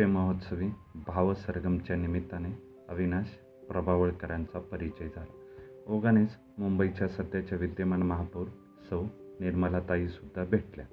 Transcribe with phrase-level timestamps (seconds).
[0.00, 2.48] प्रेमहोत्सवी भावसरगमच्या निमित्ताने
[2.88, 3.26] अविनाश
[3.68, 5.32] प्रभावळकरांचा परिचय झाला.
[5.86, 8.46] ओघानेच मुंबईच्या सध्याच्या विद्यमान महापौर
[8.90, 9.02] सौ
[9.40, 10.84] निर्मलाताईसुद्धा भेटल्या.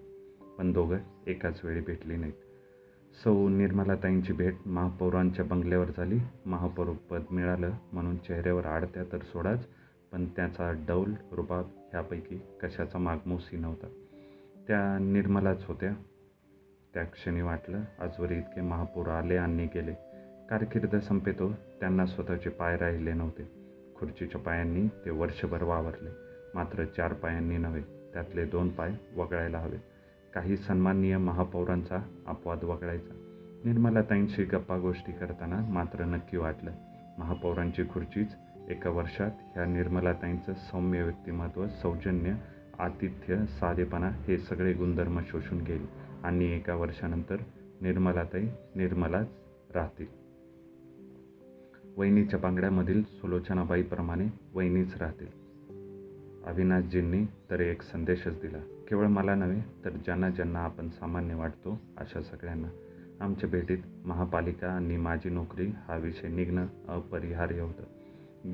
[0.58, 0.98] पण दोघं
[1.28, 2.34] एकाच वेळी भेटली नाहीत.
[3.24, 6.18] सौ निर्मलाताईंची भेट महापौरांच्या बंगल्यावर झाली.
[6.46, 9.68] महापौरपद मिळालं म्हणून चेहऱ्यावर आडत्या तर सोडाच
[10.12, 13.88] पण त्याचा डौल रुबाब ह्यापैकी कशाचा मागमूसही नव्हता.
[14.68, 15.94] त्या निर्मलाच होत्या.
[16.98, 19.94] त्या क्षणी वाटलं आजवर इतके महापौर आले आणि गेले.
[20.50, 23.52] कारकीर्द संपेतो त्यांना स्वतःचे पाय राहिले नव्हते.
[23.96, 26.10] खुर्चीच्या पायांनी ते वर्षभर वावरले.
[26.56, 27.82] मात्र चार पायांनी नव्हे
[28.14, 29.78] त्यातले दोन पाय वगळायला हवे
[30.34, 31.98] काही सन्माननीय महापौरांचा
[32.28, 33.14] अपवाद वगळायचा.
[33.66, 36.72] निर्मलाताईंशी गप्पा गोष्टी करताना मात्र नक्की वाटलं
[37.18, 38.36] महापौरांची खुर्चीच
[38.70, 42.34] एका वर्षात ह्या निर्मलाताईंचं सौम्य व्यक्तिमत्व सौजन्य
[42.80, 46.07] आतिथ्य साधेपणा हे सगळे गुणधर्म शोषून गेले.
[46.24, 47.36] आणि एका वर्षानंतर
[47.82, 49.28] निर्मलाताई निर्मलाच
[49.76, 50.06] राहतील.
[51.98, 55.28] वहिनीच्या बांगड्यामधील सुलोचनाबाईप्रमाणे वहिनीच राहतील.
[56.46, 62.22] अविनाशजींनी तर एक संदेशच दिला केवळ मला नव्हे तर ज्यांना ज्यांना आपण सामान्य वाटतो अशा
[62.22, 62.68] सगळ्यांना.
[63.20, 67.84] आमच्या भेटीत महापालिका आणि माझी नोकरी हा विषय निघणं अपरिहार्य होतं.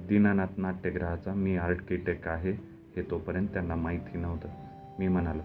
[0.07, 2.51] दीनानाथ नाट्यगृहाचा मी आर्किटेक्ट आहे
[2.95, 4.47] हे तोपर्यंत त्यांना माहिती नव्हतं.
[4.99, 5.41] मी म्हणालो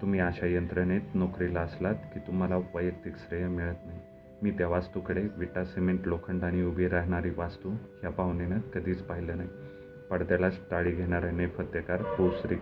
[0.00, 4.00] तुम्ही अशा यंत्रणेत नोकरीला असलात की तुम्हाला वैयक्तिक श्रेय मिळत नाही.
[4.42, 9.48] मी त्या वास्तूकडे विटा सिमेंट लोखंडाने उभी राहणारी वास्तू ह्या पाहुणेनं कधीच पाहिलं नाही.
[10.10, 12.56] पडद्यालाच टाळी घेणारे नेपथ्यकार भूश्री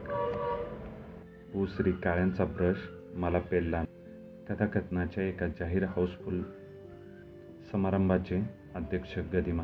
[1.53, 2.77] भूश्री काळ्यांचा ब्रश
[3.15, 3.85] मला पेलला.
[4.49, 6.43] कथाकथनाच्या एका जाहीर हाऊसफुल
[7.73, 8.43] समारंभाचे
[8.75, 9.63] अध्यक्ष गदिमा.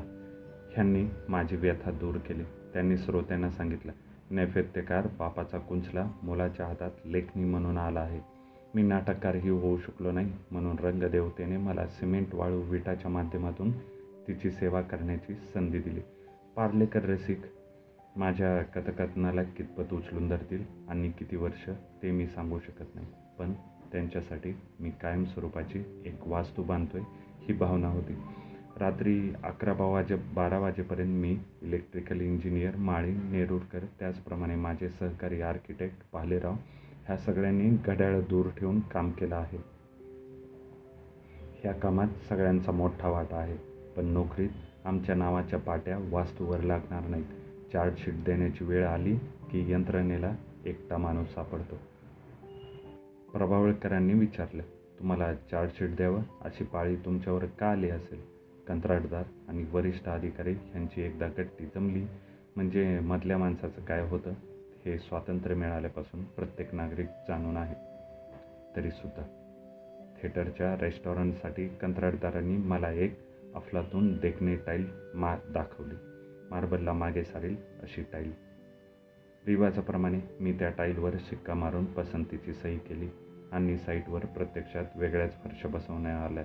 [0.72, 2.44] ह्यांनी माझी व्यथा दूर केली.
[2.72, 3.92] त्यांनी श्रोत्यांना सांगितलं
[4.32, 8.20] नैफेत्यकार बापाचा कुंचला मुलाच्या हातात लेखणी म्हणून आला आहे.
[8.74, 13.70] मी नाटककारही होऊ शकलो नाही म्हणून रंगदेवतेने मला सिमेंट वाळू विटाच्या माध्यमातून
[14.28, 16.00] तिची सेवा करण्याची संधी दिली.
[16.56, 17.40] पार्लेकर रसिक
[18.16, 21.68] माझ्या कथकथनाला कितपत उचलून धरतील आणि किती वर्ष
[22.02, 23.06] ते मी सांगू शकत नाही.
[23.38, 23.52] पण
[23.92, 27.00] त्यांच्यासाठी मी कायमस्वरूपाची एक वास्तू बांधतोय
[27.38, 28.14] ही भावना होती.
[28.82, 35.96] रात्री अकरा बा वाजे बारा वाजेपर्यंत मी इलेक्ट्रिकल इंजिनियर माळी नेरुरकर त्याचप्रमाणे माझे सहकारी आर्किटेक्ट
[36.12, 36.52] भालेराव
[37.06, 39.58] ह्या सगळ्यांनी घड्याळ दूर ठेवून काम केलं आहे.
[41.60, 43.56] ह्या कामात सगळ्यांचा मोठा वाटा आहे
[43.96, 44.48] पण नोकरीत
[44.84, 47.70] आमच्या नावाच्या पाट्या वास्तूवर लागणार नाहीत.
[47.72, 49.16] चार्जशीट देण्याची वेळ आली
[49.50, 50.34] की यंत्रणेला
[50.66, 51.78] एकटा माणूस सापडतो.
[53.32, 54.62] प्रभावळकरांनी विचारलं
[54.98, 56.22] तुम्हाला चार्जशीट द्यावं?
[56.40, 58.41] अशी पाळी तुमच्यावर का आली असेल?
[58.68, 62.06] कंत्राटदार आणि वरिष्ठ अधिकारी ह्यांची एकदा गट्टी जमली.
[62.56, 64.32] म्हणजे मधल्या माणसाचं काय होतं
[64.84, 67.74] हे स्वातंत्र्य मिळाल्यापासून प्रत्येक नागरिक जाणून आहे.
[68.76, 69.22] तरीसुद्धा
[70.22, 73.18] थिएटरच्या रेस्टॉरंटसाठी कंत्राटदारांनी मला एक
[73.54, 75.94] अफलातून देखणे टाईल मा दाखवली.
[76.50, 78.32] मार्बलला मागे सारेल अशी टाईल.
[79.46, 83.08] रिवाजाप्रमाणे मी त्या टाईलवर शिक्का मारून पसंतीची सही केली
[83.52, 86.44] आणि साईटवर प्रत्यक्षात वेगळ्याच फरशा बसवण्यात आल्या.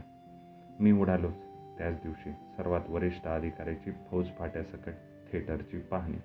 [0.80, 1.47] मी उडालोच.
[1.78, 4.92] त्याच दिवशी सर्वात वरिष्ठ अधिकाऱ्याची फौज फाट्यासकट
[5.32, 6.18] थिएटरची पाहणी.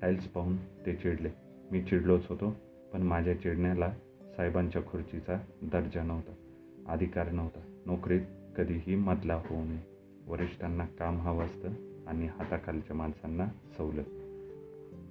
[0.00, 1.28] टाईल्स पाहून ते चिडले.
[1.70, 2.56] मी चिडलोच होतो
[2.92, 3.90] पण माझ्या चिडण्याला
[4.36, 6.32] साहेबांच्या खुर्चीचा दर्जा नव्हता
[6.88, 7.60] अधिकार नव्हता.
[7.86, 8.20] नोकरीत
[8.56, 9.78] कधीही मधला होऊ नये.
[10.26, 11.68] वरिष्ठांना काम हवं असतं
[12.06, 13.46] आणि हाताखालच्या माणसांना
[13.78, 14.04] सवलत.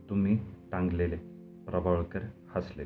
[0.09, 0.39] तुम्ही
[0.71, 1.15] टांगलेले
[1.67, 2.19] प्रभावळकर
[2.55, 2.83] हसले.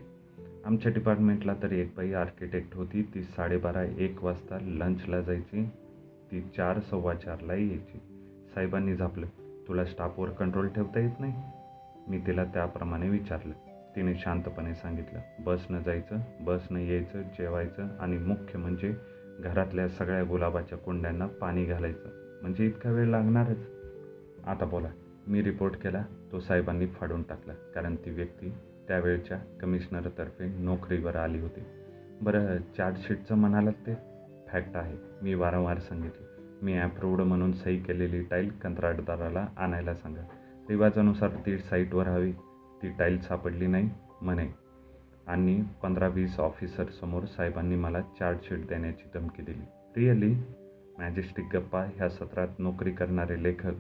[0.65, 3.03] आमच्या डिपार्टमेंटला तर एक बाई आर्किटेक्ट होती.
[3.03, 5.69] ती साडेबारा एक वाजता लंचला जायची.
[6.33, 7.97] ती चार सव्वा चारलाही यायची.
[8.55, 9.25] साहेबांनी झापलं.
[9.67, 11.33] तुला स्टाफवर कंट्रोल ठेवता येत नाही?
[12.07, 13.53] मी तिला त्याप्रमाणे विचारलं.
[13.95, 18.95] तिने शांतपणे सांगितलं बसनं जायचं बसनं यायचं जेवायचं आणि मुख्य म्हणजे
[19.39, 22.39] घरातल्या सगळ्या गुलाबाच्या कुंड्यांना पाणी घालायचं.
[22.41, 23.69] म्हणजे इतका वेळ लागणारच.
[24.47, 24.89] आता बोला.
[25.27, 27.53] मी रिपोर्ट केला तो साहेबांनी फाडून टाकला.
[27.75, 28.49] कारण ती व्यक्ती
[28.87, 31.59] त्यावेळच्या कमिशनरतर्फे नोकरीवर आली होती.
[32.21, 34.12] बरं चार्जशीटचं म्हणालात ते?
[34.53, 34.97] फॅक्ट आहे.
[35.21, 36.25] मी वारंवार सांगितले.
[36.61, 40.21] मी ॲप्रूव्ड म्हणून सही केलेली टाईल कंत्राटदाराला आणायला सांगा.
[40.69, 42.31] रिवाजानुसार ती साईटवर हवी.
[42.83, 43.89] ती टाईल सापडली नाही
[44.21, 44.49] म्हणे.
[45.27, 49.65] आणि पंधरा वीस ऑफिसरसमोर साहेबांनी मला चार्जशीट देण्याची धमकी दिली.
[49.95, 50.35] रिअली
[50.97, 53.73] मॅजेस्टिक गप्पा ह्या सत्रात नोकरी करणारे लेखक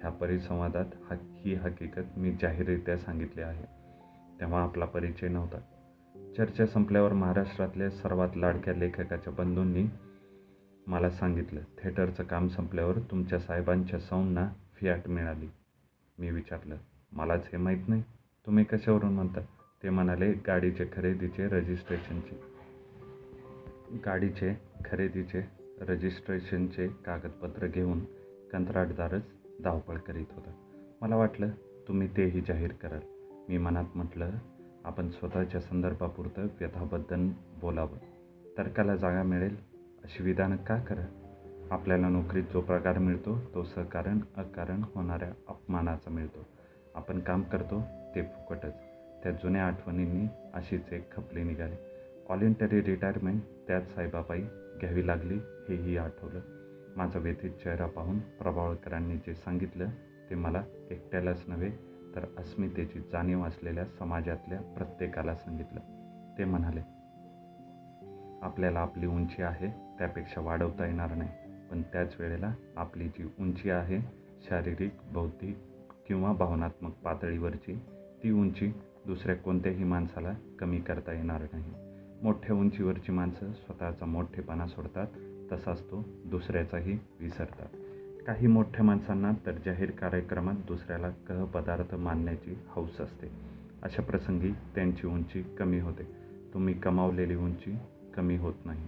[0.00, 3.64] ह्या परिसंवादात हा ही हकीकत मी जाहीररित्या सांगितली आहे.
[4.40, 5.58] तेव्हा आपला परिचय नव्हता.
[6.36, 9.84] चर्चा संपल्यावर महाराष्ट्रातल्या सर्वात लाडक्या लेखकाच्या बंधूंनी
[10.90, 11.60] मला सांगितलं.
[11.78, 15.46] थेटरचं काम संपल्यावर तुमच्या साहेबांच्या सौंना फियाट मिळाली.
[16.18, 16.76] मी विचारलं
[17.12, 18.02] मलाच हे माहीत नाही?
[18.46, 19.40] तुम्ही कशावरून म्हणता?
[19.82, 22.40] ते म्हणाले गाडीचे खरेदीचे रजिस्ट्रेशनचे.
[24.06, 24.54] गाडीचे
[24.84, 25.42] खरेदीचे
[25.80, 28.00] रजिस्ट्रेशनचे कागदपत्र घेऊन
[28.52, 29.22] कंत्राटदारच
[29.64, 30.50] धावपळ करीत होता.
[31.00, 31.48] मला वाटलं
[31.88, 33.00] तुम्ही तेही जाहीर कराल.
[33.48, 34.30] मी मनात म्हटलं
[34.84, 37.28] आपण स्वतःच्या संदर्भापुरतं व्यथाबद्दल
[37.60, 37.96] बोलावं.
[38.58, 39.69] तर्काला जागा मिळेल
[40.04, 41.06] अशी विधानं का करा
[41.70, 46.46] आपल्याला नोकरीत जो प्रकार मिळतो तो सकारण अकारण होणाऱ्या अपमानाचा मिळतो.
[46.94, 47.82] आपण काम करतो
[48.14, 48.74] ते फुकटच.
[49.22, 51.74] त्या जुन्या आठवणींनी अशीच एक खपली निघाली.
[52.28, 54.40] व्हॉलेंटरी रिटायरमेंट त्यात साईबाबाई
[54.80, 55.34] घ्यावी लागली
[55.68, 56.40] हेही आठवलं.
[56.96, 59.88] माझा व्यथित चेहरा पाहून प्रभावळकरांनी जे सांगितलं
[60.30, 61.70] ते मला एकट्यालाच नव्हे
[62.14, 65.80] तर अस्मितेची जाणीव असलेल्या समाजातल्या प्रत्येकाला सांगितलं.
[66.38, 66.99] ते म्हणाले
[68.42, 71.30] आपल्याला आपली उंची आहे त्यापेक्षा वाढवता येणार नाही.
[71.70, 74.00] पण त्याच वेळेला आपली जी उंची आहे
[74.48, 75.58] शारीरिक बौद्धिक
[76.08, 77.74] किंवा भावनात्मक पातळीवरची
[78.22, 78.72] ती उंची
[79.06, 81.72] दुसऱ्या कोणत्याही माणसाला कमी करता येणार नाही.
[82.22, 85.06] मोठ्या उंचीवरची माणसं स्वतःचा मोठेपणा सोडतात
[85.52, 87.68] तसाच तो दुसऱ्याचाही विसरतात.
[88.26, 93.26] काही मोठ्या माणसांना तर जाहीर कार्यक्रमात दुसऱ्याला कह पदार्थ मानण्याची हौस असते.
[93.82, 96.02] अशा प्रसंगी त्यांची उंची कमी होते.
[96.54, 97.76] तुम्ही कमावलेली उंची
[98.16, 98.80] कमी होत नाही.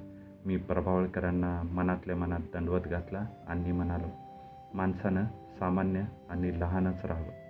[0.46, 4.08] मी प्रभावळकरांना मनातल्या मनात दंडवत घातला आणि म्हणालो
[4.74, 5.24] माणसानं
[5.58, 7.42] सामान्य आणि लहानच राहावं.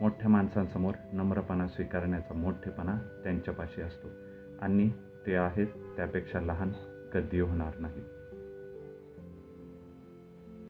[0.00, 4.08] मोठ्या माणसांसमोर नम्रपणा स्वीकारण्याचा मोठेपणा त्यांच्यापाशी असतो
[4.62, 4.90] आणि
[5.26, 6.72] ते आहेत त्यापेक्षा लहान
[7.12, 8.02] कधी होणार नाही.